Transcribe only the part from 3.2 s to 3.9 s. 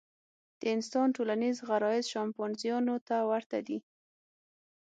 ورته دي.